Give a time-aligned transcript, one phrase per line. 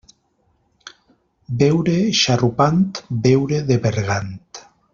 [1.59, 2.83] Beure xarrupant,
[3.27, 4.35] beure de bergant.